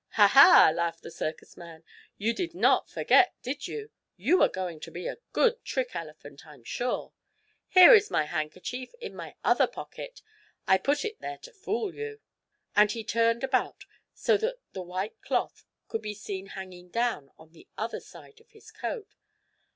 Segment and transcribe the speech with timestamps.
[0.13, 0.25] "Ha!
[0.33, 1.83] Ha!" laughed the circus man,
[2.17, 3.91] "You did not forget, did you?
[4.17, 7.13] You are going to be a good trick elephant, I'm sure.
[7.67, 10.23] Here is my handkerchief, in my other pocket.
[10.67, 12.19] I put it there to fool you!"
[12.75, 17.51] and he turned about so that the white cloth could be seen hanging down on
[17.51, 19.13] the other side of his coat.